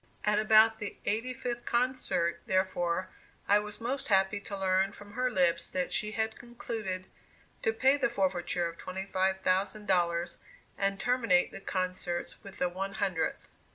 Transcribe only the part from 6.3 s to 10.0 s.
concluded to pay the forfeiture of twenty five thousand